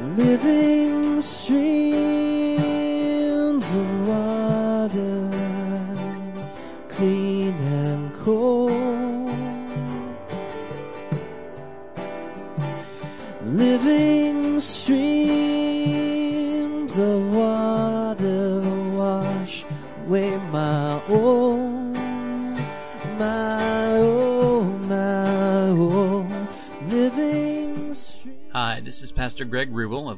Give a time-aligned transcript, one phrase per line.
[0.00, 0.69] living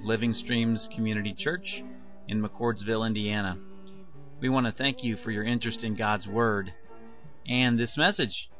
[0.03, 1.85] of Living Streams Community Church
[2.29, 3.57] in McCordsville, Indiana.
[4.41, 6.73] We want to thank you for your interest in God's Word
[7.47, 8.51] and this message.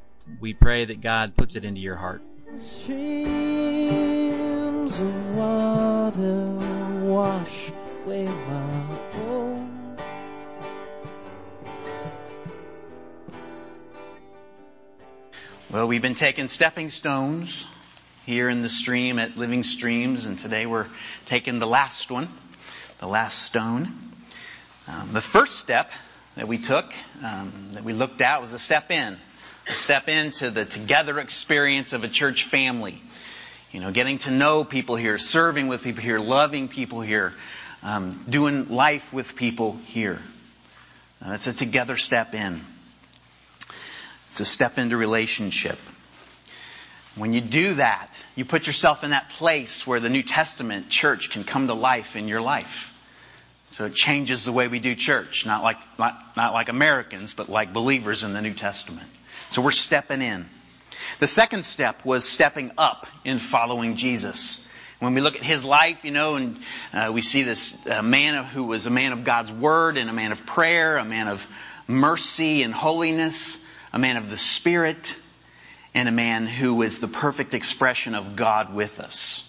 [0.41, 2.23] We pray that God puts it into your heart.
[2.57, 3.01] Streams
[5.01, 6.53] of water
[7.11, 7.73] wash
[8.05, 9.97] away my own.
[15.71, 17.67] Well, we've been taking stepping stones
[18.27, 20.87] here in the stream at Living Streams, and today we're
[21.33, 22.29] taking the last one,
[22.99, 23.91] the last stone.
[24.87, 25.91] Um, the first step
[26.37, 26.93] that we took,
[27.25, 29.17] um, that we looked at, was a step in,
[29.67, 33.01] a step into the together experience of a church family.
[33.71, 37.33] You know, getting to know people here, serving with people here, loving people here,
[37.83, 40.19] um, doing life with people here.
[41.23, 42.61] That's a together step in.
[44.33, 45.79] It's a step into relationship.
[47.15, 51.31] When you do that, you put yourself in that place where the New Testament church
[51.31, 52.93] can come to life in your life.
[53.73, 57.49] So it changes the way we do church, not like not, not like Americans, but
[57.49, 59.09] like believers in the New Testament.
[59.49, 60.49] So we're stepping in.
[61.21, 64.67] The second step was stepping up in following Jesus.
[64.99, 66.59] When we look at his life, you know, and
[66.93, 70.13] uh, we see this uh, man who was a man of God's word and a
[70.13, 71.45] man of prayer, a man of
[71.89, 73.59] mercy and holiness,
[73.93, 75.17] a man of the Spirit,
[75.95, 79.45] and a man who was the perfect expression of God with us,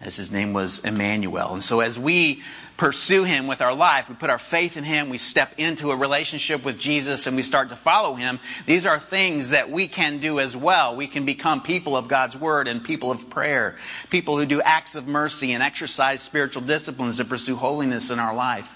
[0.00, 1.52] as his name was Emmanuel.
[1.52, 2.42] And so as we
[2.76, 5.96] pursue him with our life, we put our faith in him, we step into a
[5.96, 10.18] relationship with Jesus, and we start to follow him, these are things that we can
[10.18, 10.96] do as well.
[10.96, 13.76] We can become people of God's Word and people of prayer,
[14.10, 18.34] people who do acts of mercy and exercise spiritual disciplines to pursue holiness in our
[18.34, 18.68] life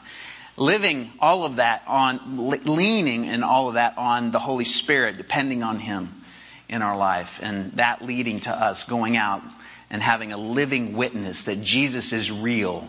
[0.57, 5.63] living all of that on, leaning in all of that on the Holy Spirit, depending
[5.63, 6.18] on Him
[6.69, 9.43] in our life, and that leading to us going out
[9.91, 12.89] and having a living witness that Jesus is real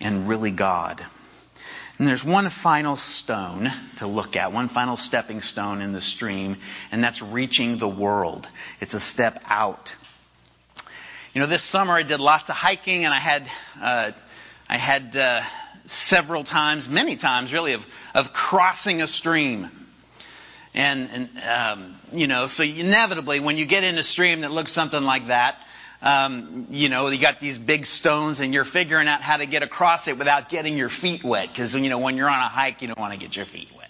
[0.00, 1.04] and really God.
[1.98, 6.56] And there's one final stone to look at, one final stepping stone in the stream,
[6.90, 8.48] and that's reaching the world.
[8.80, 9.94] It's a step out.
[11.34, 13.48] You know, this summer I did lots of hiking, and I had,
[13.80, 14.12] uh,
[14.68, 15.42] I had uh,
[15.86, 19.70] several times, many times really, of, of crossing a stream.
[20.74, 24.72] And, and um, you know, so inevitably when you get in a stream that looks
[24.72, 25.62] something like that,
[26.00, 29.62] um, you know, you got these big stones and you're figuring out how to get
[29.62, 31.48] across it without getting your feet wet.
[31.48, 33.68] Because, you know, when you're on a hike, you don't want to get your feet
[33.76, 33.88] wet.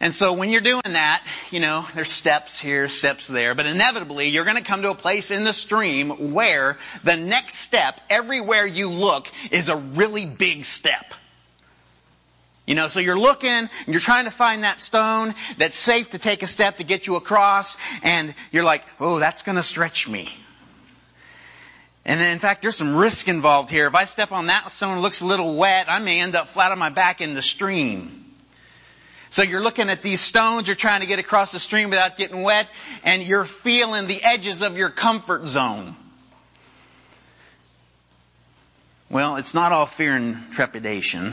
[0.00, 4.28] And so when you're doing that, you know, there's steps here, steps there, but inevitably
[4.28, 8.64] you're going to come to a place in the stream where the next step, everywhere
[8.64, 11.14] you look, is a really big step.
[12.68, 16.18] You know, so you're looking and you're trying to find that stone that's safe to
[16.18, 20.06] take a step to get you across and you're like, oh, that's going to stretch
[20.06, 20.28] me.
[22.04, 23.86] And then in fact, there's some risk involved here.
[23.86, 26.48] If I step on that stone, it looks a little wet, I may end up
[26.48, 28.26] flat on my back in the stream.
[29.30, 32.42] So you're looking at these stones, you're trying to get across the stream without getting
[32.42, 32.68] wet,
[33.02, 35.96] and you're feeling the edges of your comfort zone.
[39.08, 41.32] Well, it's not all fear and trepidation.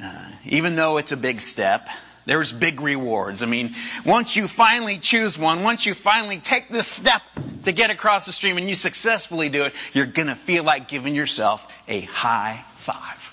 [0.00, 1.88] Uh, even though it's a big step,
[2.26, 3.42] there's big rewards.
[3.42, 3.74] I mean,
[4.04, 7.22] once you finally choose one, once you finally take this step
[7.64, 11.14] to get across the stream and you successfully do it, you're gonna feel like giving
[11.14, 13.32] yourself a high five.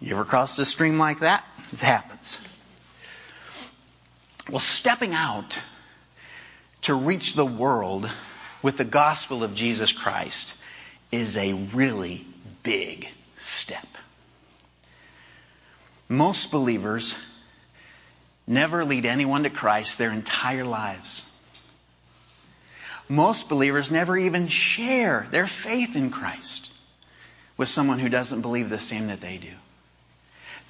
[0.00, 1.44] You ever crossed a stream like that?
[1.72, 2.38] It happens.
[4.48, 5.58] Well, stepping out
[6.82, 8.08] to reach the world
[8.62, 10.54] with the gospel of Jesus Christ
[11.10, 12.24] is a really
[12.62, 13.08] big
[13.38, 13.86] step.
[16.08, 17.14] Most believers
[18.46, 21.24] never lead anyone to Christ their entire lives.
[23.08, 26.70] Most believers never even share their faith in Christ
[27.56, 29.52] with someone who doesn't believe the same that they do.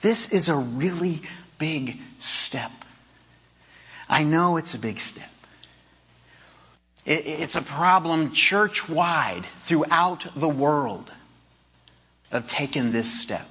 [0.00, 1.23] This is a really
[1.58, 2.70] big step.
[4.08, 5.29] I know it's a big step.
[7.05, 11.11] It's a problem church wide throughout the world
[12.31, 13.46] of taking this step.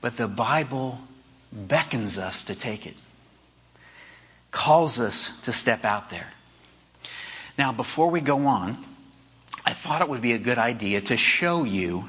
[0.00, 0.98] But the Bible
[1.52, 2.94] beckons us to take it,
[4.50, 6.28] calls us to step out there.
[7.56, 8.84] Now, before we go on,
[9.64, 12.08] I thought it would be a good idea to show you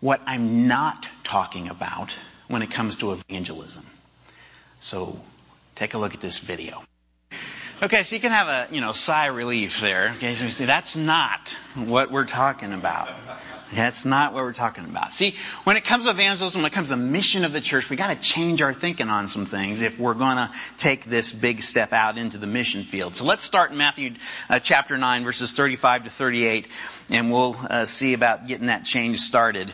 [0.00, 2.14] what I'm not talking about
[2.48, 3.84] when it comes to evangelism.
[4.80, 5.20] So
[5.74, 6.82] take a look at this video.
[7.82, 10.14] Okay, so you can have a, you know, sigh of relief there.
[10.16, 13.10] Okay, so you see, that's not what we're talking about.
[13.74, 15.12] That's not what we're talking about.
[15.12, 15.34] See,
[15.64, 17.96] when it comes to evangelism, when it comes to the mission of the church, we
[17.96, 22.16] gotta change our thinking on some things if we're gonna take this big step out
[22.16, 23.14] into the mission field.
[23.14, 24.14] So let's start in Matthew
[24.48, 26.68] uh, chapter 9 verses 35 to 38
[27.10, 29.70] and we'll uh, see about getting that change started.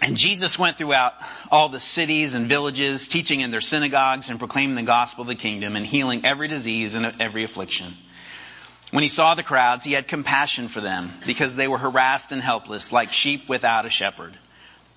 [0.00, 1.14] And Jesus went throughout
[1.50, 5.34] all the cities and villages, teaching in their synagogues and proclaiming the gospel of the
[5.34, 7.94] kingdom and healing every disease and every affliction.
[8.90, 12.40] When he saw the crowds, he had compassion for them because they were harassed and
[12.40, 14.38] helpless, like sheep without a shepherd.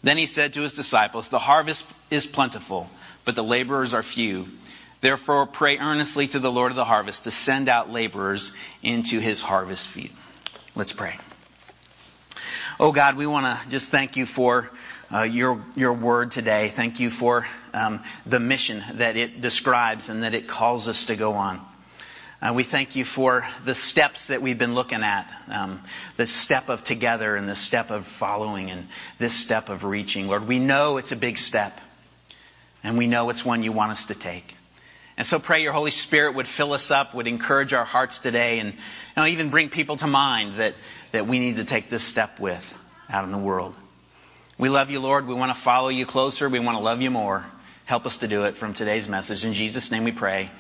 [0.04, 2.90] Then he said to his disciples, The harvest is plentiful,
[3.26, 4.48] but the laborers are few.
[5.02, 8.52] Therefore, pray earnestly to the Lord of the harvest to send out laborers
[8.84, 10.16] into his harvest field.
[10.76, 11.18] Let's pray.
[12.84, 14.68] Oh God, we want to just thank you for
[15.14, 16.70] uh, your your word today.
[16.70, 17.46] Thank you for
[17.76, 21.62] um, the mission that it describes and that it calls us to go on.
[22.42, 25.80] Uh, we thank you for the steps that we've been looking at, um,
[26.18, 28.88] the step of together and the step of following and
[29.20, 30.28] this step of reaching.
[30.28, 31.80] Lord, we know it's a big step,
[32.84, 34.56] and we know it's one you want us to take.
[35.18, 38.60] And so pray your Holy Spirit would fill us up, would encourage our hearts today,
[38.60, 38.80] and you
[39.18, 40.76] know, even bring people to mind that,
[41.12, 42.78] that we need to take this step with
[43.10, 43.76] out in the world.
[44.58, 45.28] We love you, Lord.
[45.28, 46.48] We want to follow you closer.
[46.48, 47.46] We want to love you more.
[47.86, 49.44] Help us to do it from today's message.
[49.44, 50.52] In Jesus' name we pray.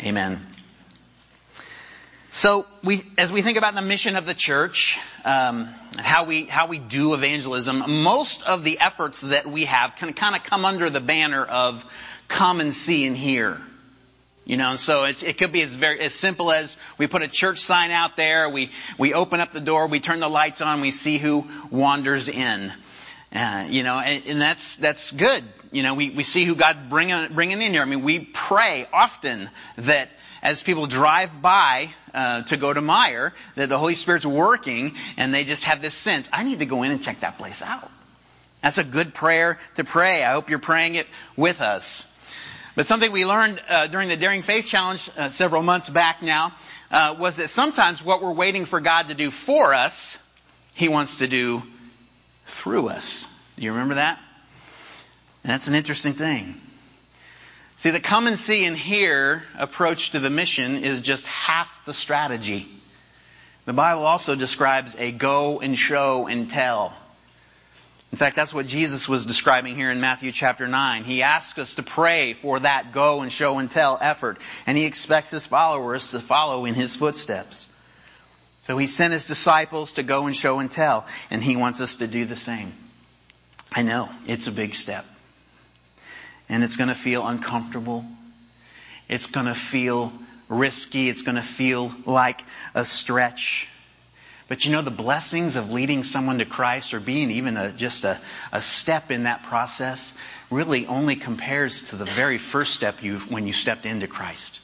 [0.00, 0.32] Amen.
[0.32, 0.46] Amen.
[2.34, 5.68] So we, as we think about the mission of the church, um,
[5.98, 10.34] how we how we do evangelism, most of the efforts that we have can kind
[10.34, 11.84] of come under the banner of
[12.28, 13.60] come and see and hear.
[14.44, 17.28] You know, so it's it could be as very as simple as we put a
[17.28, 20.80] church sign out there, we we open up the door, we turn the lights on,
[20.80, 22.72] we see who wanders in.
[23.32, 25.42] Uh, you know, and, and, that's that's good.
[25.70, 27.80] You know, we, we see who God bringing bringing in here.
[27.80, 29.48] I mean, we pray often
[29.78, 30.10] that
[30.42, 35.32] as people drive by uh, to go to Meijer, that the Holy Spirit's working, and
[35.32, 37.90] they just have this sense, I need to go in and check that place out.
[38.62, 40.22] That's a good prayer to pray.
[40.24, 41.06] I hope you're praying it
[41.36, 42.06] with us.
[42.74, 46.54] But something we learned uh, during the Daring Faith Challenge uh, several months back now
[46.90, 50.16] uh, was that sometimes what we're waiting for God to do for us,
[50.72, 51.62] He wants to do
[52.46, 53.28] through us.
[53.56, 54.18] Do you remember that?
[55.44, 56.60] And that's an interesting thing.
[57.76, 61.92] See, the come and see and hear approach to the mission is just half the
[61.92, 62.68] strategy.
[63.66, 66.94] The Bible also describes a go and show and tell.
[68.12, 71.04] In fact, that's what Jesus was describing here in Matthew chapter 9.
[71.04, 74.84] He asks us to pray for that go and show and tell effort, and he
[74.84, 77.66] expects his followers to follow in his footsteps.
[78.62, 81.96] So he sent his disciples to go and show and tell, and he wants us
[81.96, 82.74] to do the same.
[83.72, 85.06] I know, it's a big step
[86.52, 88.04] and it's going to feel uncomfortable.
[89.08, 90.12] It's going to feel
[90.50, 91.08] risky.
[91.08, 92.42] It's going to feel like
[92.74, 93.68] a stretch.
[94.52, 98.04] But you know, the blessings of leading someone to Christ or being even a, just
[98.04, 98.20] a,
[98.52, 100.12] a step in that process
[100.50, 104.60] really only compares to the very first step you, when you stepped into Christ.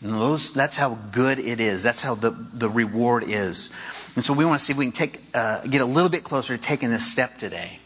[0.00, 1.82] And those, that's how good it is.
[1.82, 3.68] That's how the, the reward is.
[4.14, 6.24] And so we want to see if we can take, uh, get a little bit
[6.24, 7.80] closer to taking this step today.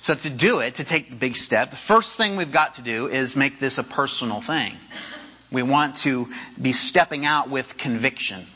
[0.00, 2.80] So to do it, to take the big step, the first thing we've got to
[2.80, 4.78] do is make this a personal thing.
[5.52, 8.46] We want to be stepping out with conviction.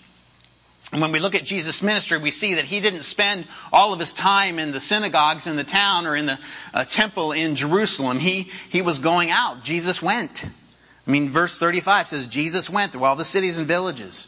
[0.93, 3.99] And when we look at Jesus' ministry, we see that he didn't spend all of
[3.99, 6.39] his time in the synagogues in the town or in the
[6.75, 8.19] uh, temple in Jerusalem.
[8.19, 9.65] He, he was going out.
[9.65, 10.45] Jesus went.
[10.45, 14.27] I mean, verse 35 says, Jesus went through all the cities and villages.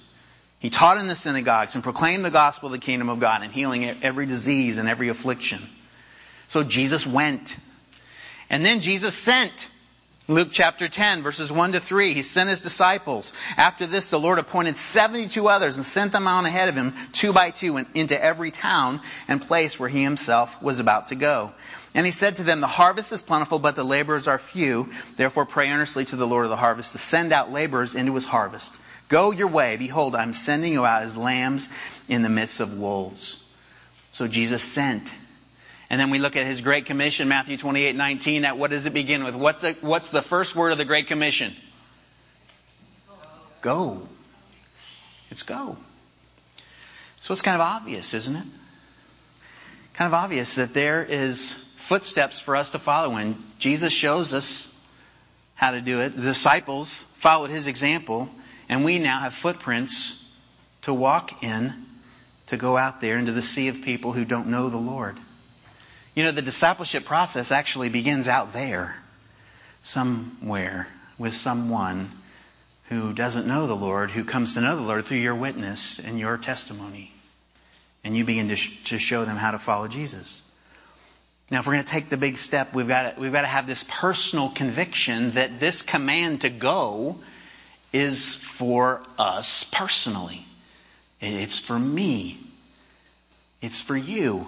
[0.59, 3.53] He taught in the synagogues and proclaimed the gospel of the kingdom of God and
[3.53, 5.63] healing every disease and every affliction.
[6.49, 7.55] So Jesus went.
[8.49, 9.69] And then Jesus sent.
[10.27, 13.35] Luke chapter 10 verses 1 to 3, he sent his disciples.
[13.59, 17.35] After this, the Lord appointed 72 others and sent them on ahead of him, two
[17.35, 21.53] by two, into every town and place where he himself was about to go.
[21.95, 24.91] And he said to them, the harvest is plentiful, but the laborers are few.
[25.17, 28.25] Therefore pray earnestly to the Lord of the harvest to send out laborers into his
[28.25, 28.73] harvest.
[29.09, 29.77] Go your way.
[29.77, 31.69] Behold, I'm sending you out as lambs
[32.09, 33.39] in the midst of wolves.
[34.13, 35.13] So Jesus sent
[35.91, 38.45] and then we look at his Great Commission, Matthew 28, 19.
[38.45, 39.35] At what does it begin with?
[39.35, 41.55] What's the, what's the first word of the Great Commission?
[43.61, 44.09] Go.
[45.31, 45.77] It's go.
[47.21, 48.47] So it's kind of obvious, isn't it?
[49.95, 53.43] Kind of obvious that there is footsteps for us to follow in.
[53.59, 54.69] Jesus shows us
[55.55, 56.17] how to do it.
[56.17, 58.29] The disciples followed his example,
[58.69, 60.23] and we now have footprints
[60.83, 61.87] to walk in
[62.49, 65.19] to go out there into the sea of people who don't know the Lord.
[66.15, 68.97] You know, the discipleship process actually begins out there,
[69.83, 70.87] somewhere,
[71.19, 72.11] with someone
[72.89, 76.19] who doesn't know the Lord, who comes to know the Lord through your witness and
[76.19, 77.13] your testimony.
[78.05, 80.43] And you begin to, sh- to show them how to follow Jesus.
[81.51, 83.49] Now, if we're going to take the big step, we've got to, we've got to
[83.49, 87.17] have this personal conviction that this command to go
[87.93, 90.47] is for us personally.
[91.21, 92.39] It's for me.
[93.63, 94.47] It's for you.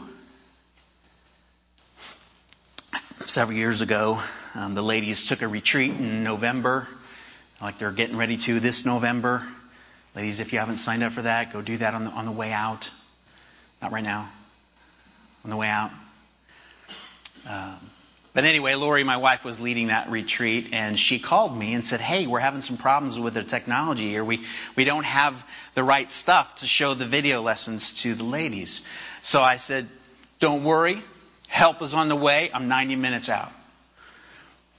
[3.27, 4.21] Several years ago,
[4.55, 6.87] um, the ladies took a retreat in November,
[7.61, 9.45] like they're getting ready to this November.
[10.15, 12.31] Ladies, if you haven't signed up for that, go do that on the, on the
[12.31, 12.89] way out.
[13.83, 14.31] Not right now.
[15.43, 15.91] On the way out.
[17.49, 17.91] Um,
[18.33, 22.01] but anyway, Lori, my wife, was leading that retreat, and she called me and said,
[22.01, 24.25] "Hey, we're having some problems with the technology here.
[24.25, 24.45] We
[24.77, 25.35] we don't have
[25.75, 28.83] the right stuff to show the video lessons to the ladies."
[29.23, 29.89] So I said,
[30.39, 31.03] "Don't worry,
[31.47, 32.51] help is on the way.
[32.53, 33.53] I'm 90 minutes out."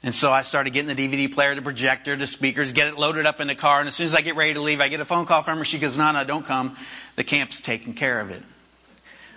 [0.04, 3.26] And so I started getting the DVD player, the projector, the speakers, get it loaded
[3.26, 5.00] up in the car, and as soon as I get ready to leave, I get
[5.00, 5.66] a phone call from her.
[5.66, 6.78] She goes, "No, no, don't come.
[7.16, 8.44] The camp's taking care of it."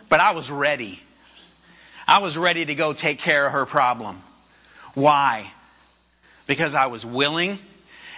[0.09, 1.01] But I was ready.
[2.07, 4.23] I was ready to go take care of her problem.
[4.95, 5.51] Why?
[6.47, 7.59] Because I was willing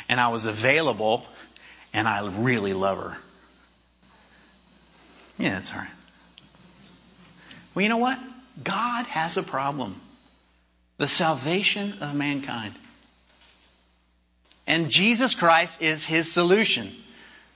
[0.08, 1.26] and I was available
[1.92, 3.16] and I really love her.
[5.38, 5.88] Yeah, that's all right.
[7.74, 8.18] Well, you know what?
[8.62, 10.00] God has a problem.
[10.98, 12.74] The salvation of mankind.
[14.66, 16.92] And Jesus Christ is his solution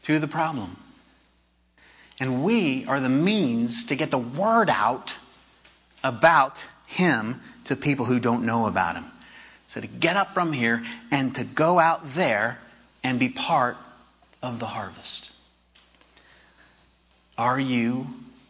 [0.04, 0.76] to the problem.
[2.18, 5.12] And we are the means to get the word out
[6.02, 9.04] about Him to people who don't know about Him.
[9.68, 12.58] So to get up from here and to go out there
[13.02, 13.76] and be part
[14.42, 15.30] of the harvest.
[17.36, 18.06] Are you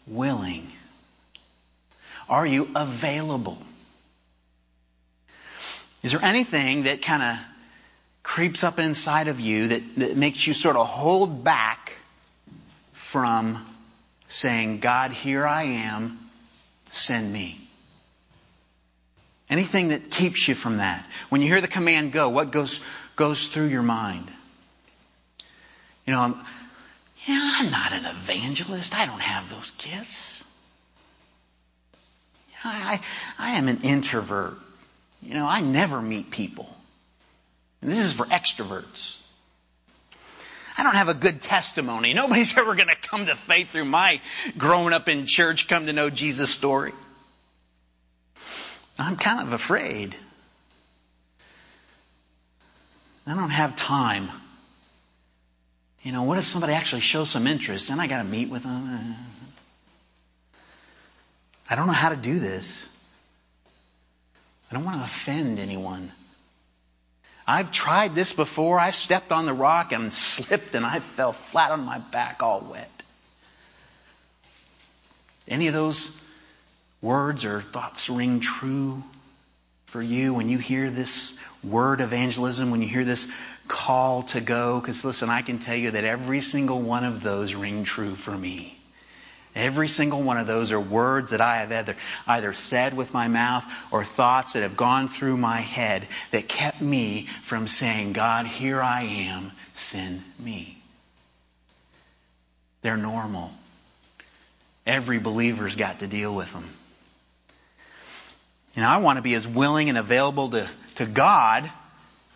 [0.07, 0.71] willing?
[2.29, 3.59] Are you available?
[6.03, 7.39] Is there anything that kind of
[8.23, 11.93] creeps up inside of you that, that makes you sort of hold back
[12.93, 13.65] from
[14.29, 16.19] saying, God, here I am,
[16.91, 17.69] send me.
[19.49, 21.07] Anything that keeps you from that.
[21.29, 22.81] When you hear the command go, what goes,
[23.15, 24.29] goes through your mind?
[26.05, 26.35] You know, I'm,
[27.27, 28.95] yeah, I'm not an evangelist.
[28.95, 30.36] I don't have those gifts.
[32.67, 33.01] I,
[33.39, 34.55] I, am an introvert.
[35.23, 36.69] You know, I never meet people.
[37.83, 39.17] And this is for extroverts.
[40.79, 42.13] I don't have a good testimony.
[42.13, 44.21] Nobody's ever going to come to faith through my
[44.59, 46.93] growing up in church, come to know Jesus story.
[48.99, 50.17] I'm kind of afraid.
[53.27, 54.31] I don't have time.
[56.03, 57.91] You know, what if somebody actually shows some interest?
[57.91, 59.17] and I got to meet with them.
[61.69, 62.87] I don't know how to do this.
[64.71, 66.13] I don't want to offend anyone.
[67.47, 68.79] I've tried this before.
[68.79, 72.61] I stepped on the rock and slipped and I fell flat on my back all
[72.61, 72.91] wet.
[75.47, 76.11] Any of those
[77.01, 79.05] words or thoughts ring true
[79.87, 83.29] for you when you hear this word evangelism, when you hear this
[83.69, 84.81] call to go?
[84.81, 88.37] Because listen, I can tell you that every single one of those ring true for
[88.37, 88.76] me.
[89.57, 91.97] Every single one of those are words that I have either,
[92.27, 96.83] either said with my mouth or thoughts that have gone through my head that kept
[96.83, 100.77] me from saying, God, here I am, send me.
[102.83, 103.51] They're normal.
[104.87, 106.69] Every believer's got to deal with them.
[108.77, 111.73] And I want to be as willing and available to, to God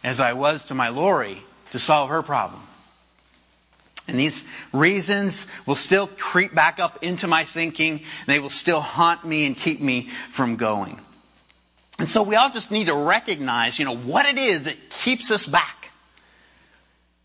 [0.03, 2.63] as I was to my Lori to solve her problem.
[4.11, 8.03] And these reasons will still creep back up into my thinking.
[8.27, 11.01] They will still haunt me and keep me from going.
[12.01, 15.31] And so we all just need to recognize, you know, what it is that keeps
[15.31, 15.93] us back.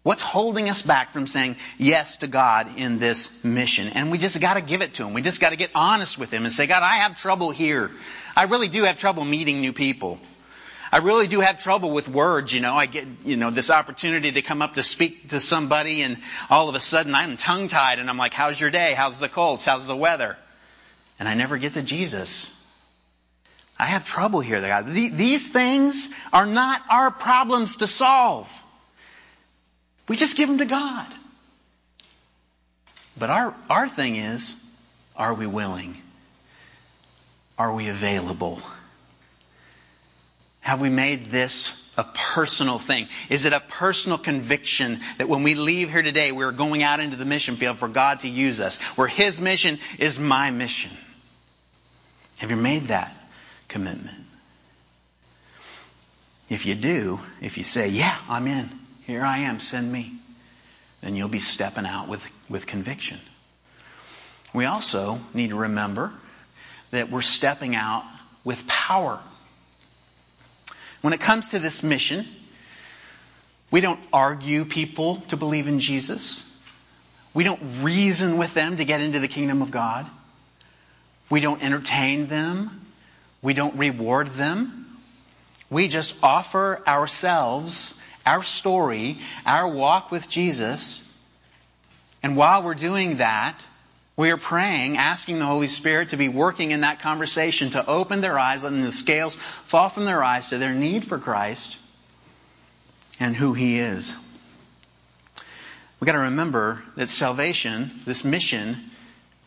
[0.03, 3.87] What's holding us back from saying yes to God in this mission?
[3.87, 5.15] And we just gotta give it to Him.
[5.15, 7.89] We just gotta get honest with Him and say, God, I have trouble here.
[8.35, 10.19] I really do have trouble meeting new people.
[10.95, 12.73] I really do have trouble with words, you know.
[12.73, 16.69] I get, you know, this opportunity to come up to speak to somebody and all
[16.69, 18.93] of a sudden I'm tongue tied and I'm like, how's your day?
[18.95, 19.65] How's the colds?
[19.65, 20.37] How's the weather?
[21.19, 22.49] And I never get to Jesus.
[23.77, 24.61] I have trouble here.
[24.61, 24.87] God.
[24.87, 28.47] These things are not our problems to solve.
[30.07, 31.13] We just give them to God.
[33.17, 34.55] But our, our thing is,
[35.13, 35.97] are we willing?
[37.57, 38.61] Are we available?
[40.65, 43.07] Have we made this a personal thing?
[43.29, 47.17] Is it a personal conviction that when we leave here today, we're going out into
[47.17, 50.89] the mission field for God to use us, where His mission is my mission?
[52.37, 53.15] Have you made that
[53.67, 54.17] commitment?
[56.49, 58.71] If you do, if you say, yeah, I'm in,
[59.05, 60.19] here I am, send me,
[61.01, 63.19] then you'll be stepping out with, with conviction.
[64.51, 66.11] We also need to remember
[66.89, 68.03] that we're stepping out
[68.43, 69.21] with power.
[71.05, 72.25] When it comes to this mission,
[73.69, 76.43] we don't argue people to believe in Jesus.
[77.31, 80.07] We don't reason with them to get into the kingdom of God.
[81.29, 82.87] We don't entertain them.
[83.43, 84.97] We don't reward them.
[85.69, 87.93] We just offer ourselves,
[88.25, 91.03] our story, our walk with Jesus.
[92.23, 93.63] And while we're doing that,
[94.17, 98.21] we are praying, asking the Holy Spirit to be working in that conversation to open
[98.21, 99.35] their eyes, letting the scales
[99.67, 101.75] fall from their eyes to their need for Christ
[103.19, 104.15] and who He is.
[105.99, 108.91] We've got to remember that salvation, this mission,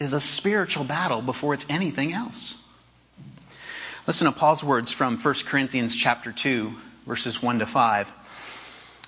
[0.01, 2.57] is a spiritual battle before it's anything else.
[4.07, 6.75] Listen to Paul's words from 1 Corinthians chapter 2,
[7.07, 8.13] verses 1 to 5.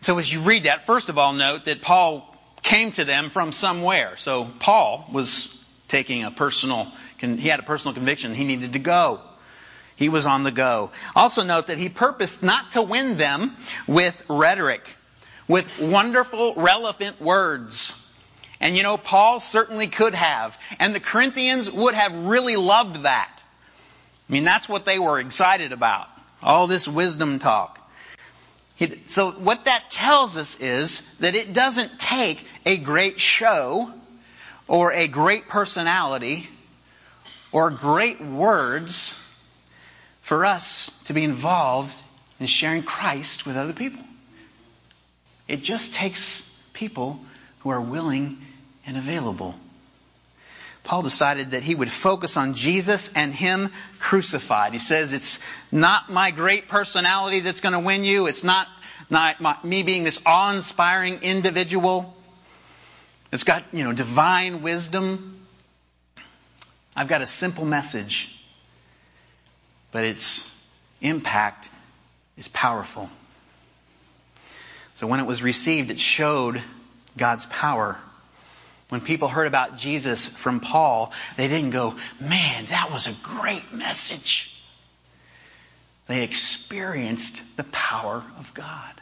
[0.00, 3.52] So as you read that, first of all, note that Paul came to them from
[3.52, 4.16] somewhere.
[4.18, 5.54] So Paul was
[5.88, 9.20] taking a personal, he had a personal conviction he needed to go.
[9.94, 10.90] He was on the go.
[11.14, 14.82] Also note that he purposed not to win them with rhetoric,
[15.48, 17.94] with wonderful, relevant words.
[18.60, 20.56] And you know, Paul certainly could have.
[20.78, 23.42] And the Corinthians would have really loved that.
[24.28, 26.08] I mean, that's what they were excited about.
[26.42, 27.80] All this wisdom talk.
[29.06, 33.90] So what that tells us is that it doesn't take a great show
[34.68, 36.48] or a great personality
[37.52, 39.12] or great words
[40.20, 41.96] for us to be involved
[42.38, 44.04] in sharing Christ with other people.
[45.48, 47.20] It just takes people
[47.60, 48.38] who are willing
[48.84, 49.54] and available.
[50.86, 54.72] Paul decided that he would focus on Jesus and Him crucified.
[54.72, 55.40] He says, it's
[55.72, 58.28] not my great personality that's going to win you.
[58.28, 58.68] It's not,
[59.10, 62.14] not my, me being this awe-inspiring individual.
[63.32, 65.44] It's got, you know, divine wisdom.
[66.94, 68.32] I've got a simple message,
[69.90, 70.48] but its
[71.00, 71.68] impact
[72.38, 73.10] is powerful.
[74.94, 76.62] So when it was received, it showed
[77.18, 77.98] God's power.
[78.88, 83.72] When people heard about Jesus from Paul, they didn't go, man, that was a great
[83.72, 84.52] message.
[86.06, 88.92] They experienced the power of God.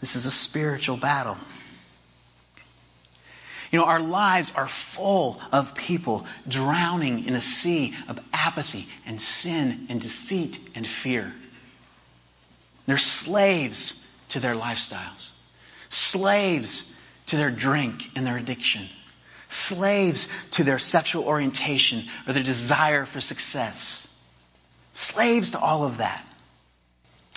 [0.00, 1.36] This is a spiritual battle.
[3.70, 9.20] You know, our lives are full of people drowning in a sea of apathy and
[9.20, 11.32] sin and deceit and fear.
[12.86, 13.92] They're slaves
[14.30, 15.30] to their lifestyles,
[15.90, 16.84] slaves
[17.28, 18.88] to their drink and their addiction,
[19.48, 24.06] slaves to their sexual orientation or their desire for success,
[24.92, 26.24] slaves to all of that.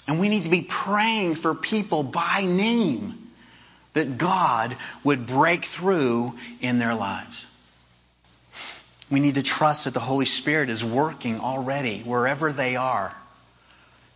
[0.07, 3.29] And we need to be praying for people by name
[3.93, 7.45] that God would break through in their lives.
[9.09, 13.13] We need to trust that the Holy Spirit is working already wherever they are.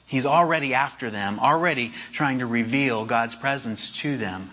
[0.07, 4.51] He's already after them, already trying to reveal God's presence to them.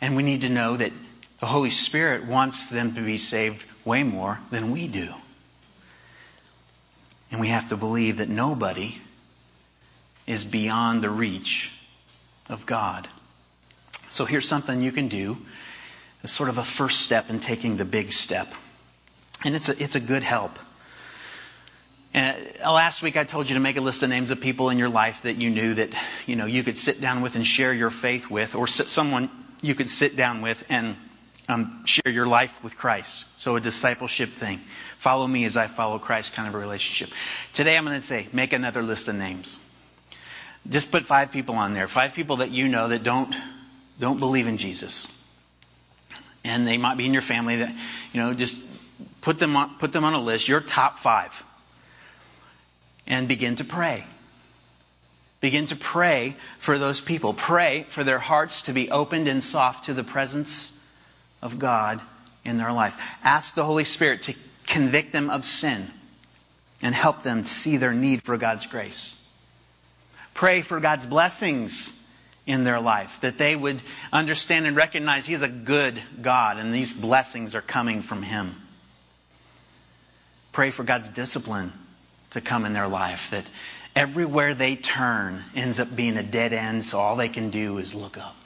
[0.00, 0.92] And we need to know that
[1.40, 5.12] the Holy Spirit wants them to be saved way more than we do.
[7.30, 8.96] And we have to believe that nobody
[10.26, 11.72] is beyond the reach
[12.48, 13.08] of God.
[14.10, 15.36] So here's something you can do.
[16.22, 18.52] It's sort of a first step in taking the big step.
[19.44, 20.58] And it's a, it's a good help.
[22.14, 24.70] And uh, last week I told you to make a list of names of people
[24.70, 25.90] in your life that you knew that,
[26.24, 29.30] you know, you could sit down with and share your faith with, or someone
[29.66, 30.96] you could sit down with and
[31.48, 33.24] um, share your life with Christ.
[33.36, 34.60] So a discipleship thing.
[34.98, 37.10] Follow me as I follow Christ kind of a relationship.
[37.52, 39.58] Today I'm going to say, make another list of names.
[40.68, 41.86] Just put five people on there.
[41.86, 43.34] Five people that you know that don't,
[44.00, 45.06] don't believe in Jesus.
[46.42, 47.74] And they might be in your family that,
[48.12, 48.56] you know, just
[49.20, 51.32] put them on, put them on a list, your top five.
[53.06, 54.04] And begin to pray.
[55.40, 57.34] Begin to pray for those people.
[57.34, 60.72] Pray for their hearts to be opened and soft to the presence
[61.42, 62.00] of God
[62.44, 62.96] in their life.
[63.22, 64.34] Ask the Holy Spirit to
[64.66, 65.90] convict them of sin
[66.82, 69.14] and help them see their need for God's grace.
[70.34, 71.92] Pray for God's blessings
[72.46, 76.92] in their life, that they would understand and recognize He's a good God and these
[76.92, 78.54] blessings are coming from Him.
[80.52, 81.72] Pray for God's discipline
[82.30, 83.44] to come in their life, that
[83.96, 87.94] everywhere they turn ends up being a dead end, so all they can do is
[87.94, 88.36] look up.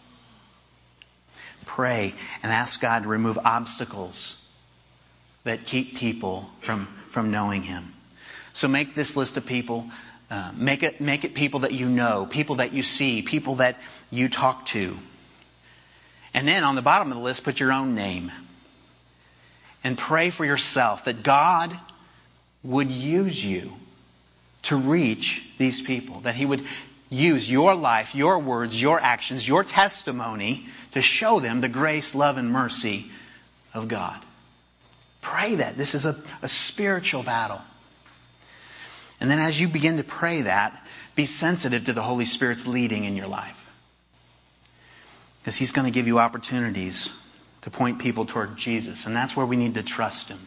[1.66, 4.38] Pray and ask God to remove obstacles
[5.44, 7.92] that keep people from, from knowing Him.
[8.52, 9.90] So make this list of people
[10.30, 13.76] uh, make it make it people that you know, people that you see, people that
[14.10, 14.96] you talk to.
[16.32, 18.30] And then on the bottom of the list, put your own name.
[19.82, 21.76] And pray for yourself that God
[22.62, 23.72] would use you
[24.62, 26.64] to reach these people, that He would
[27.08, 32.38] use your life, your words, your actions, your testimony to show them the grace, love,
[32.38, 33.10] and mercy
[33.74, 34.20] of God.
[35.20, 35.76] Pray that.
[35.76, 37.60] This is a, a spiritual battle.
[39.20, 43.04] And then as you begin to pray that, be sensitive to the Holy Spirit's leading
[43.04, 43.66] in your life.
[45.40, 47.12] Because He's going to give you opportunities
[47.62, 49.04] to point people toward Jesus.
[49.06, 50.40] And that's where we need to trust Him.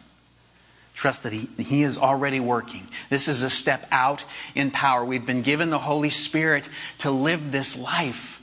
[0.94, 2.86] Trust that he, he is already working.
[3.10, 5.04] This is a step out in power.
[5.04, 8.40] We've been given the Holy Spirit to live this life.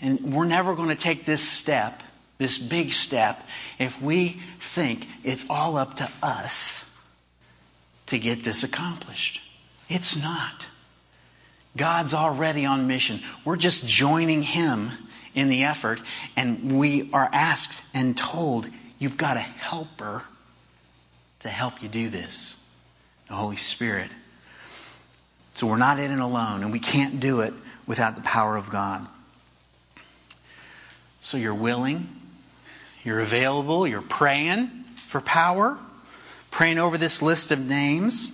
[0.00, 2.02] And we're never going to take this step,
[2.36, 3.42] this big step,
[3.78, 4.40] if we
[4.74, 6.84] think it's all up to us
[8.08, 9.40] to get this accomplished.
[9.88, 10.66] It's not.
[11.74, 13.22] God's already on mission.
[13.46, 14.90] We're just joining Him
[15.34, 16.00] in the effort,
[16.36, 20.22] and we are asked and told, you've got a helper
[21.46, 22.56] to help you do this.
[23.28, 24.10] The Holy Spirit.
[25.54, 27.54] So we're not in it alone, and we can't do it
[27.86, 29.06] without the power of God.
[31.22, 32.08] So you're willing,
[33.02, 34.70] you're available, you're praying
[35.08, 35.78] for power
[36.56, 38.30] praying over this list of names.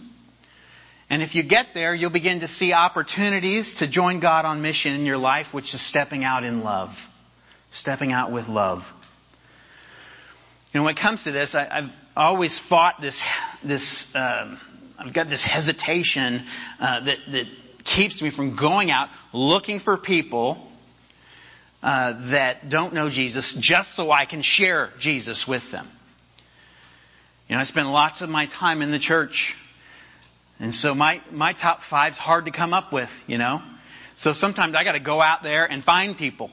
[1.10, 4.94] And if you get there, you'll begin to see opportunities to join God on mission
[4.94, 7.08] in your life, which is stepping out in love.
[7.72, 8.94] Stepping out with love.
[10.72, 13.22] You know, when it comes to this, I, have always fought this,
[13.62, 14.58] this, um,
[14.98, 16.44] I've got this hesitation
[16.80, 17.46] uh, that, that
[17.84, 20.66] keeps me from going out looking for people
[21.82, 25.86] uh, that don't know Jesus just so I can share Jesus with them.
[27.48, 29.54] You know, I spend lots of my time in the church.
[30.58, 33.60] And so my, my top five's hard to come up with, you know.
[34.16, 36.50] So sometimes I gotta go out there and find people.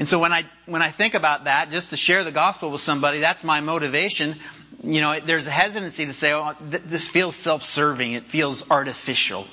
[0.00, 2.80] And so when I, when I think about that, just to share the gospel with
[2.80, 4.38] somebody, that's my motivation.
[4.82, 8.14] You know, there's a hesitancy to say, oh, th- this feels self-serving.
[8.14, 9.46] It feels artificial.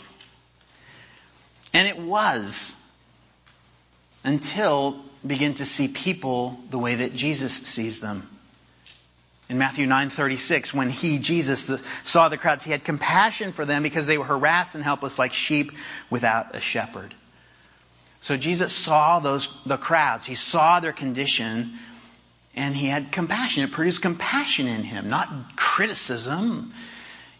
[1.74, 2.74] And it was
[4.24, 8.30] until begin to see people the way that Jesus sees them.
[9.50, 13.84] In Matthew 9:36, when he, Jesus, the, saw the crowds, he had compassion for them
[13.84, 15.74] because they were harassed and helpless like sheep
[16.10, 17.14] without a shepherd.
[18.28, 20.26] So Jesus saw those the crowds.
[20.26, 21.80] He saw their condition
[22.54, 23.64] and he had compassion.
[23.64, 26.74] It produced compassion in him, not criticism.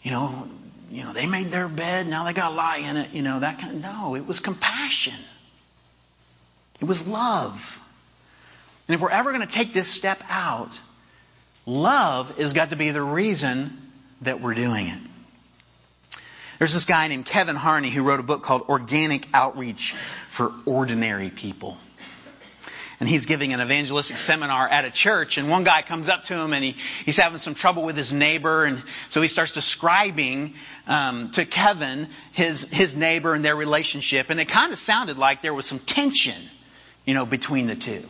[0.02, 0.48] You know,
[0.90, 3.42] you know, they made their bed, now they got to lie in it, you know,
[3.42, 5.20] that kind of, no, it was compassion.
[6.80, 7.82] It was love.
[8.88, 10.80] And if we're ever going to take this step out,
[11.66, 13.78] Love has got to be the reason
[14.22, 15.02] that we're doing it.
[16.60, 19.96] There's this guy named Kevin Harney who wrote a book called Organic Outreach
[20.30, 21.78] for Ordinary People.
[23.00, 26.34] And he's giving an evangelistic seminar at a church, and one guy comes up to
[26.34, 30.56] him and he, he's having some trouble with his neighbor, and so he starts describing
[30.88, 35.44] um, to Kevin his his neighbor and their relationship, and it kind of sounded like
[35.44, 36.42] there was some tension,
[37.06, 38.10] you know, between the two.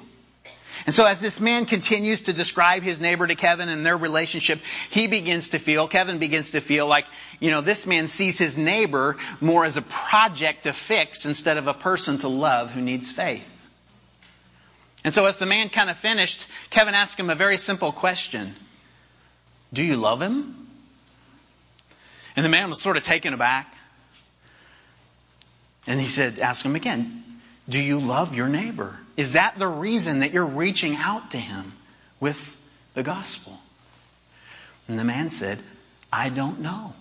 [0.87, 4.61] And so as this man continues to describe his neighbor to Kevin and their relationship,
[4.89, 7.05] he begins to feel, Kevin begins to feel like,
[7.41, 11.67] you know, this man sees his neighbor more as a project to fix instead of
[11.67, 13.43] a person to love who needs faith.
[15.03, 18.55] And so as the man kind of finished, Kevin asked him a very simple question.
[19.73, 20.69] Do you love him?
[22.37, 23.75] And the man was sort of taken aback.
[25.85, 27.25] And he said, ask him again,
[27.69, 28.97] do you love your neighbor?
[29.15, 31.73] Is that the reason that you're reaching out to him
[32.19, 32.37] with
[32.93, 33.57] the gospel?
[34.87, 35.61] And the man said,
[36.11, 36.93] I don't know.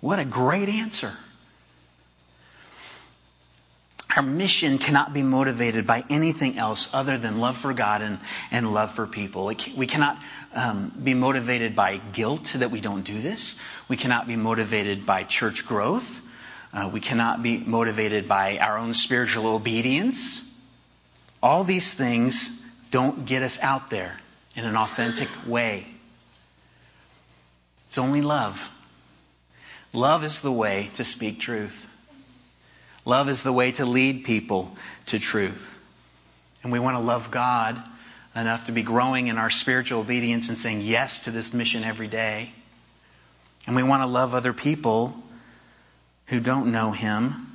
[0.00, 1.12] What a great answer.
[4.14, 8.18] Our mission cannot be motivated by anything else other than love for God and,
[8.50, 9.46] and love for people.
[9.74, 10.18] We cannot
[10.52, 13.54] um, be motivated by guilt that we don't do this.
[13.88, 16.20] We cannot be motivated by church growth.
[16.72, 20.40] Uh, we cannot be motivated by our own spiritual obedience.
[21.42, 22.50] All these things
[22.90, 24.18] don't get us out there
[24.56, 25.86] in an authentic way.
[27.88, 28.58] It's only love.
[29.92, 31.86] Love is the way to speak truth.
[33.04, 34.74] Love is the way to lead people
[35.06, 35.76] to truth.
[36.62, 37.82] And we want to love God
[38.34, 42.08] enough to be growing in our spiritual obedience and saying yes to this mission every
[42.08, 42.52] day.
[43.66, 45.14] And we want to love other people
[46.26, 47.48] who don't know Him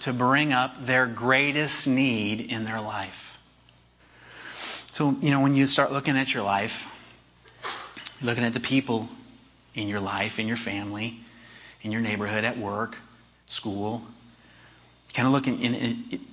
[0.00, 3.38] to bring up their greatest need in their life.
[4.92, 6.84] So, you know, when you start looking at your life,
[8.20, 9.08] looking at the people
[9.74, 11.18] in your life, in your family,
[11.82, 12.96] in your neighborhood, at work,
[13.46, 14.02] school,
[15.14, 16.26] kind of looking in, in, in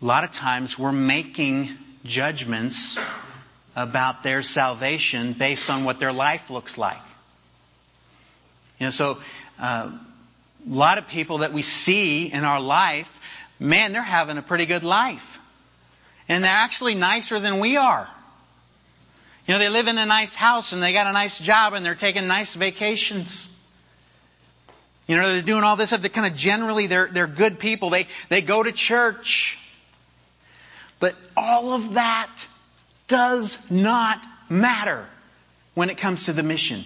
[0.00, 2.98] a lot of times we're making judgments
[3.76, 7.00] about their salvation based on what their life looks like.
[8.78, 9.18] You know, so
[9.58, 9.96] uh,
[10.68, 13.08] a lot of people that we see in our life,
[13.58, 15.38] man, they're having a pretty good life.
[16.28, 18.08] And they're actually nicer than we are.
[19.46, 21.84] You know, they live in a nice house and they got a nice job and
[21.84, 23.50] they're taking nice vacations.
[25.06, 26.00] You know, they're doing all this stuff.
[26.00, 27.90] They're kind of generally, they're, they're good people.
[27.90, 29.58] They, they go to church.
[30.98, 32.30] But all of that
[33.06, 35.06] does not matter
[35.74, 36.84] when it comes to the mission.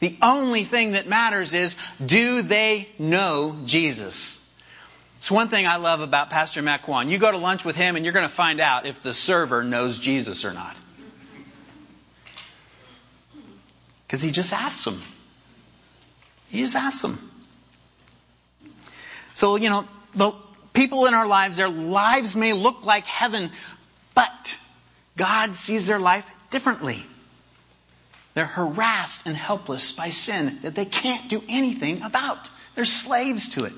[0.00, 4.38] The only thing that matters is, do they know Jesus?
[5.18, 7.08] It's one thing I love about Pastor Matt Kwan.
[7.08, 9.64] You go to lunch with him and you're going to find out if the server
[9.64, 10.76] knows Jesus or not.
[14.06, 15.00] Because he just asks them.
[16.48, 17.30] He just asks them.
[19.34, 20.32] So, you know, the
[20.72, 23.50] people in our lives, their lives may look like heaven,
[24.14, 24.56] but
[25.16, 27.04] God sees their life differently.
[28.36, 32.50] They're harassed and helpless by sin that they can't do anything about.
[32.74, 33.72] They're slaves to it.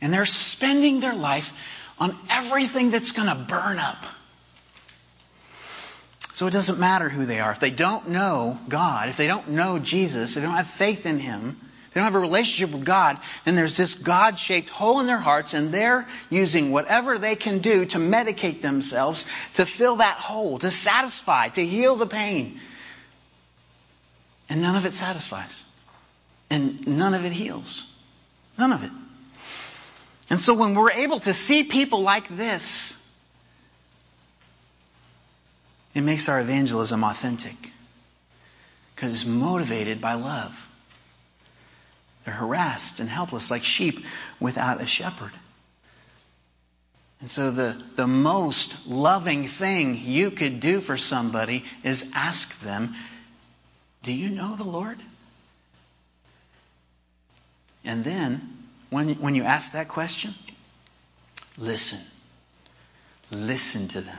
[0.00, 1.52] And they're spending their life
[1.98, 4.02] on everything that's going to burn up.
[6.32, 7.52] So it doesn't matter who they are.
[7.52, 11.04] If they don't know God, if they don't know Jesus, if they don't have faith
[11.04, 14.70] in Him, if they don't have a relationship with God, then there's this God shaped
[14.70, 19.66] hole in their hearts and they're using whatever they can do to medicate themselves to
[19.66, 22.60] fill that hole, to satisfy, to heal the pain,
[24.48, 25.64] and none of it satisfies.
[26.48, 27.84] And none of it heals.
[28.58, 28.90] None of it.
[30.30, 32.96] And so when we're able to see people like this,
[35.94, 37.56] it makes our evangelism authentic.
[38.94, 40.54] Because it's motivated by love.
[42.24, 44.04] They're harassed and helpless like sheep
[44.40, 45.32] without a shepherd.
[47.20, 52.94] And so the, the most loving thing you could do for somebody is ask them,
[54.02, 54.98] do you know the Lord?
[57.84, 60.34] And then, when, when you ask that question,
[61.56, 62.00] listen.
[63.30, 64.18] Listen to them.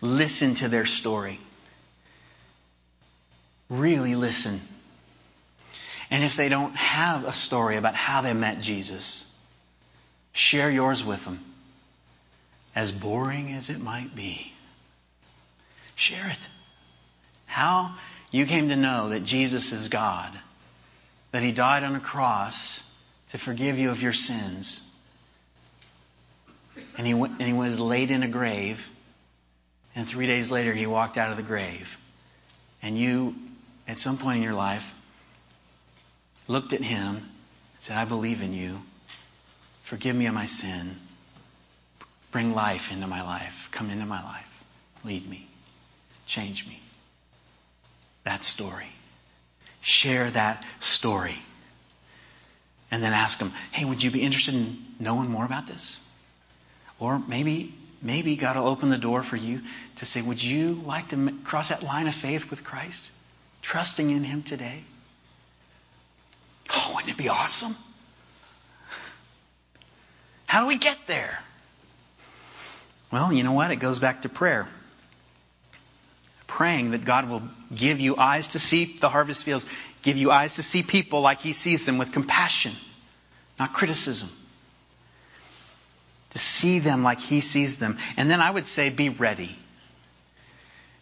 [0.00, 1.40] Listen to their story.
[3.68, 4.60] Really listen.
[6.10, 9.24] And if they don't have a story about how they met Jesus,
[10.32, 11.44] share yours with them.
[12.74, 14.52] As boring as it might be,
[15.96, 16.38] share it.
[17.46, 17.96] How
[18.30, 20.38] you came to know that Jesus is God,
[21.32, 22.82] that He died on a cross
[23.30, 24.82] to forgive you of your sins,
[26.96, 28.80] and He, went, and he was laid in a grave,
[29.94, 31.88] and three days later He walked out of the grave.
[32.82, 33.34] And you,
[33.86, 34.84] at some point in your life,
[36.48, 37.26] looked at Him and
[37.80, 38.78] said, I believe in you.
[39.84, 40.96] Forgive me of my sin.
[42.30, 43.68] Bring life into my life.
[43.72, 44.64] Come into my life.
[45.04, 45.48] Lead me.
[46.26, 46.80] Change me
[48.24, 48.88] that story.
[49.80, 51.38] Share that story.
[52.90, 55.98] And then ask them, hey, would you be interested in knowing more about this?
[56.98, 59.62] Or maybe, maybe God will open the door for you
[59.96, 63.02] to say, would you like to cross that line of faith with Christ?
[63.62, 64.84] Trusting in Him today?
[66.72, 67.76] Oh, wouldn't it be awesome?
[70.46, 71.38] How do we get there?
[73.12, 73.70] Well, you know what?
[73.70, 74.68] It goes back to prayer
[76.60, 77.40] praying that God will
[77.74, 79.64] give you eyes to see the harvest fields,
[80.02, 82.74] give you eyes to see people like He sees them with compassion,
[83.58, 84.28] not criticism.
[86.32, 87.96] To see them like He sees them.
[88.18, 89.56] And then I would say, be ready.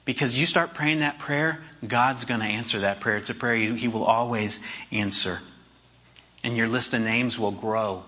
[0.05, 3.16] Because you start praying that prayer, God's going to answer that prayer.
[3.16, 4.61] It's a prayer He will always
[4.92, 5.40] answer.
[6.44, 8.05] And your list of names will grow.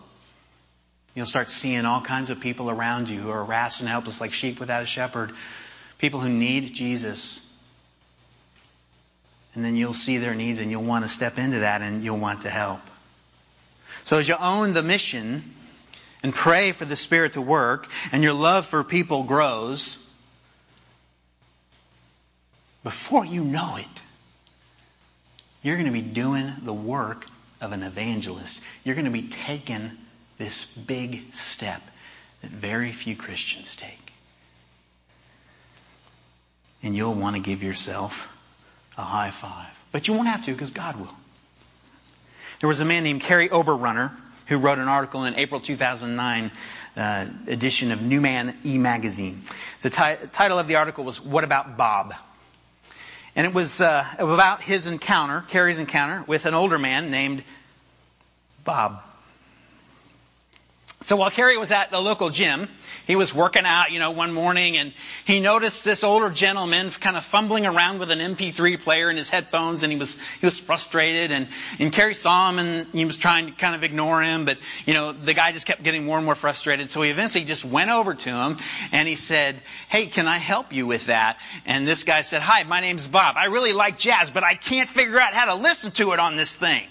[1.16, 4.32] You'll start seeing all kinds of people around you who are harassed and helpless like
[4.32, 5.32] sheep without a shepherd
[6.00, 7.40] people who need Jesus.
[9.54, 12.18] And then you'll see their needs and you'll want to step into that and you'll
[12.18, 12.80] want to help.
[14.04, 15.54] So as you own the mission
[16.22, 19.98] and pray for the Spirit to work and your love for people grows,
[22.82, 23.86] before you know it,
[25.62, 27.26] you're going to be doing the work
[27.60, 28.58] of an evangelist.
[28.84, 29.90] You're going to be taking
[30.38, 31.82] this big step
[32.40, 34.10] that very few Christians take.
[36.82, 38.28] And you'll want to give yourself
[38.96, 39.68] a high five.
[39.92, 41.14] But you won't have to because God will.
[42.60, 44.12] There was a man named Kerry Oberrunner
[44.46, 46.50] who wrote an article in April 2009
[46.96, 49.42] uh, edition of New Man e-magazine.
[49.82, 52.14] The ti- title of the article was "What About Bob?"
[53.36, 57.44] And it was uh, about his encounter, Kerry's encounter, with an older man named
[58.64, 59.02] Bob.
[61.10, 62.68] So while Kerry was at the local gym,
[63.08, 64.94] he was working out, you know, one morning and
[65.24, 69.28] he noticed this older gentleman kind of fumbling around with an MP3 player in his
[69.28, 71.48] headphones and he was, he was frustrated and,
[71.80, 74.94] and Kerry saw him and he was trying to kind of ignore him, but, you
[74.94, 76.92] know, the guy just kept getting more and more frustrated.
[76.92, 78.58] So he eventually just went over to him
[78.92, 81.38] and he said, Hey, can I help you with that?
[81.66, 83.34] And this guy said, Hi, my name's Bob.
[83.36, 86.36] I really like jazz, but I can't figure out how to listen to it on
[86.36, 86.86] this thing.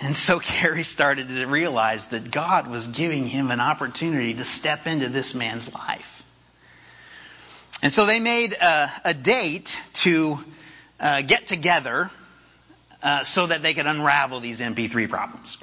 [0.00, 4.86] And so Kerry started to realize that God was giving him an opportunity to step
[4.86, 6.06] into this man's life.
[7.82, 10.38] And so they made a, a date to
[10.98, 12.10] uh, get together
[13.02, 15.58] uh, so that they could unravel these MP3 problems.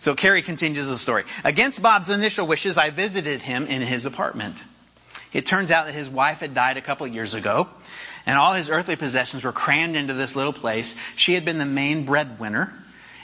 [0.00, 1.24] So Kerry continues the story.
[1.44, 4.62] Against Bob's initial wishes, I visited him in his apartment.
[5.32, 7.68] It turns out that his wife had died a couple of years ago,
[8.26, 10.94] and all his earthly possessions were crammed into this little place.
[11.16, 12.72] She had been the main breadwinner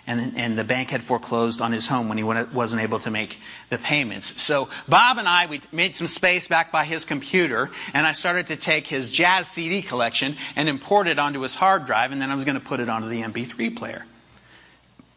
[0.06, 3.38] and, and the bank had foreclosed on his home when he wasn't able to make
[3.70, 4.40] the payments.
[4.40, 8.48] So Bob and I, we made some space back by his computer, and I started
[8.48, 12.30] to take his jazz CD collection and import it onto his hard drive, and then
[12.30, 14.04] I was going to put it onto the MP3 player.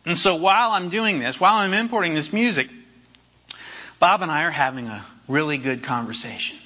[0.05, 2.69] And so while I'm doing this, while I'm importing this music,
[3.99, 6.57] Bob and I are having a really good conversation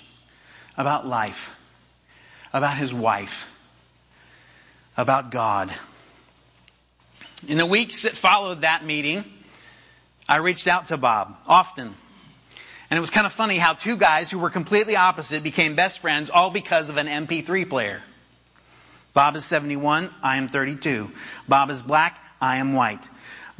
[0.77, 1.49] about life,
[2.53, 3.47] about his wife,
[4.95, 5.73] about God
[7.47, 9.25] in the weeks that followed that meeting,
[10.27, 11.95] I reached out to Bob often.
[12.89, 15.99] And it was kind of funny how two guys who were completely opposite became best
[15.99, 18.03] friends all because of an MP3 player.
[19.13, 21.12] Bob is 71, I am 32.
[21.47, 23.08] Bob is black, I am white.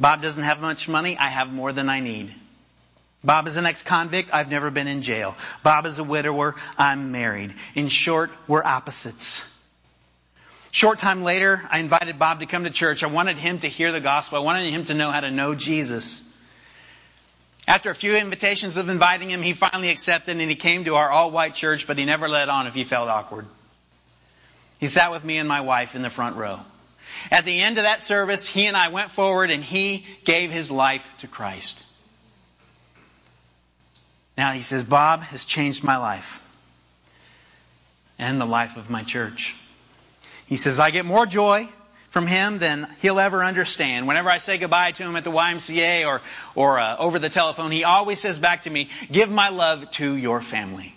[0.00, 2.34] Bob doesn't have much money, I have more than I need.
[3.22, 5.36] Bob is an ex-convict, I've never been in jail.
[5.62, 7.54] Bob is a widower, I'm married.
[7.74, 9.42] In short, we're opposites.
[10.74, 13.04] Short time later, I invited Bob to come to church.
[13.04, 14.38] I wanted him to hear the gospel.
[14.38, 16.20] I wanted him to know how to know Jesus.
[17.68, 21.12] After a few invitations of inviting him, he finally accepted and he came to our
[21.12, 23.46] all white church, but he never let on if he felt awkward.
[24.78, 26.58] He sat with me and my wife in the front row.
[27.30, 30.72] At the end of that service, he and I went forward and he gave his
[30.72, 31.80] life to Christ.
[34.36, 36.42] Now he says, Bob has changed my life
[38.18, 39.54] and the life of my church.
[40.46, 41.68] He says, I get more joy
[42.14, 44.06] from him than he'll ever understand.
[44.06, 46.20] Whenever I say goodbye to him at the YMCA or,
[46.54, 50.14] or uh, over the telephone, he always says back to me, give my love to
[50.14, 50.94] your family.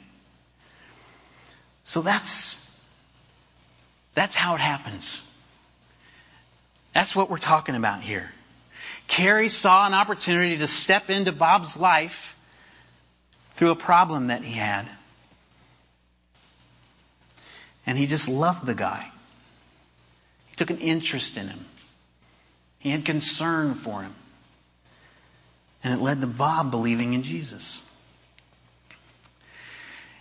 [1.83, 2.55] So that's,
[4.13, 5.19] that's how it happens.
[6.93, 8.29] That's what we're talking about here.
[9.07, 12.35] Kerry saw an opportunity to step into Bob's life
[13.55, 14.87] through a problem that he had.
[17.87, 19.11] And he just loved the guy
[20.57, 21.65] took an interest in him.
[22.79, 24.13] He had concern for him.
[25.83, 27.81] And it led to Bob believing in Jesus.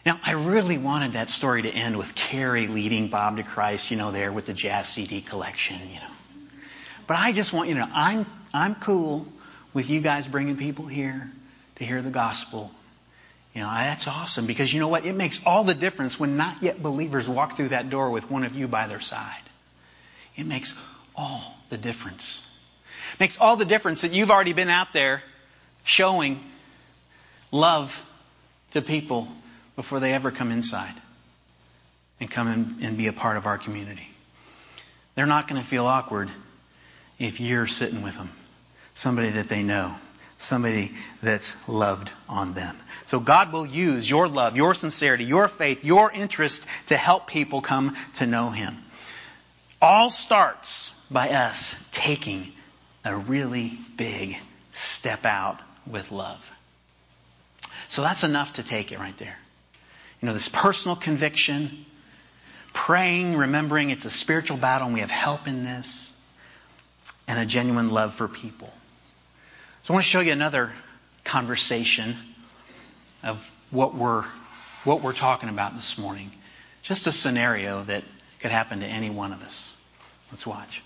[0.05, 3.96] Now, I really wanted that story to end with Kerry leading Bob to Christ, you
[3.96, 6.14] know, there with the jazz CD collection, you know.
[7.09, 9.27] But I just want you to know, I'm, I'm cool
[9.75, 11.31] with you guys bringing people here
[11.77, 12.70] to hear the gospel.
[13.53, 15.07] You know, that's awesome because you know what?
[15.07, 18.44] It makes all the difference when not yet believers walk through that door with one
[18.44, 19.45] of you by their side.
[20.37, 20.75] It makes
[21.14, 22.42] all the difference.
[23.14, 25.22] It makes all the difference that you've already been out there
[25.84, 26.41] showing
[27.51, 28.05] love
[28.72, 29.28] to people
[29.76, 30.95] before they ever come inside
[32.20, 34.09] and come in and be a part of our community.
[35.14, 36.30] They're not going to feel awkward
[37.18, 38.30] if you're sitting with them.
[38.95, 39.95] Somebody that they know.
[40.39, 42.76] Somebody that's loved on them.
[43.07, 47.62] So God will use your love, your sincerity, your faith, your interest to help people
[47.62, 48.82] come to know Him
[49.87, 52.53] all starts by us taking
[53.05, 54.37] a really big
[54.72, 56.41] step out with love.
[57.89, 59.39] So that's enough to take it right there.
[60.20, 61.87] You know, this personal conviction,
[62.72, 66.11] praying, remembering it's a spiritual battle and we have help in this,
[67.28, 68.72] and a genuine love for people.
[69.84, 70.72] So I want to show you another
[71.22, 72.16] conversation
[73.22, 73.39] of
[73.70, 74.24] what we're,
[74.82, 76.32] what we're talking about this morning.
[76.82, 78.03] Just a scenario that
[78.41, 79.74] could happen to any one of us.
[80.31, 80.83] Let's watch.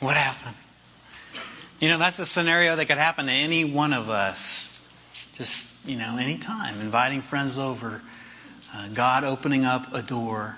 [0.00, 0.56] What happened?
[1.80, 4.70] You know, that's a scenario that could happen to any one of us.
[5.34, 6.80] Just, you know, anytime.
[6.80, 8.00] Inviting friends over.
[8.72, 10.56] Uh, God opening up a door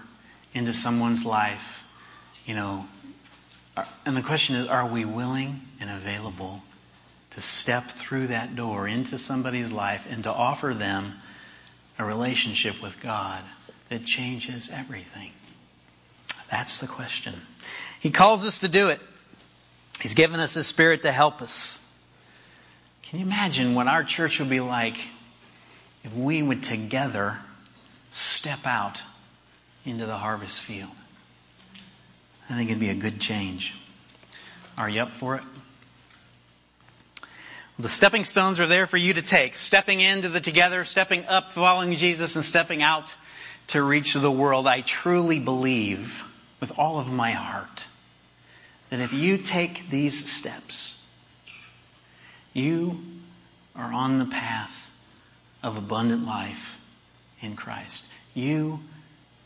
[0.53, 1.85] into someone's life.
[2.45, 2.87] You know,
[4.05, 6.63] and the question is, are we willing and available
[7.33, 11.15] to step through that door into somebody's life and to offer them
[11.99, 13.43] a relationship with God
[13.89, 15.30] that changes everything?
[16.51, 17.34] That's the question.
[18.01, 19.01] He calls us to do it.
[20.01, 21.78] He's given us His Spirit to help us.
[23.03, 24.97] Can you imagine what our church would be like
[26.05, 27.39] if we would together
[28.11, 29.03] step out
[29.84, 30.91] into the harvest field?
[32.49, 33.74] I think it'd be a good change.
[34.76, 35.43] Are you up for it?
[37.78, 39.57] The stepping stones are there for you to take.
[39.57, 43.14] Stepping into the together, stepping up, following Jesus, and stepping out
[43.69, 44.67] to reach the world.
[44.67, 46.23] I truly believe
[46.61, 47.85] with all of my heart
[48.91, 50.97] that if you take these steps,
[52.53, 53.01] you
[53.75, 54.91] are on the path
[55.62, 56.77] of abundant life
[57.41, 58.05] in Christ.
[58.35, 58.81] You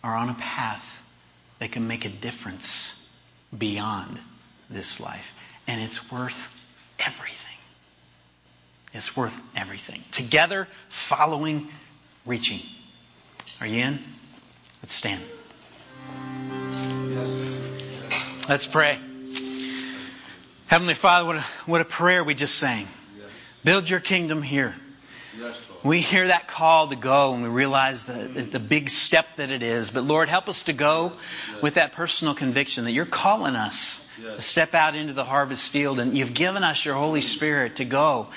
[0.05, 0.85] are on a path
[1.59, 2.95] that can make a difference
[3.57, 4.21] beyond
[4.69, 5.35] this life.
[5.67, 6.49] And it's worth
[6.99, 7.37] everything.
[8.93, 10.03] It's worth everything.
[10.11, 11.69] Together, following,
[12.27, 12.63] reaching.
[13.61, 13.99] Are you in?
[14.83, 15.23] Let's stand.
[17.09, 18.49] Yes.
[18.49, 18.99] Let's pray.
[20.67, 22.89] Heavenly Father, what a, what a prayer we just sang.
[23.17, 23.27] Yes.
[23.65, 24.75] Build your kingdom here.
[25.39, 29.51] Yes, we hear that call to go and we realize the, the big step that
[29.51, 29.91] it is.
[29.91, 31.13] But Lord, help us to go
[31.63, 35.99] with that personal conviction that you're calling us to step out into the harvest field
[35.99, 38.29] and you've given us your Holy Spirit to go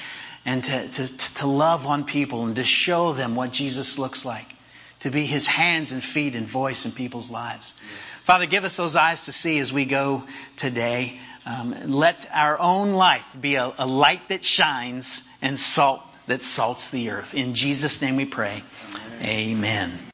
[0.46, 4.53] and to, to, to love on people and to show them what Jesus looks like.
[5.04, 7.74] To be his hands and feet and voice in people's lives.
[8.26, 10.24] Father, give us those eyes to see as we go
[10.56, 11.20] today.
[11.46, 16.90] Um, let our own life be a, a, light that shines and salt that salts
[16.90, 17.34] the earth.
[17.34, 18.64] In Jesus' name we pray.
[19.20, 19.22] Amen.
[19.22, 20.00] Amen.